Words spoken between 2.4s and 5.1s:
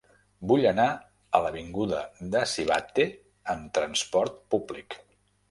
Sivatte amb trasport públic.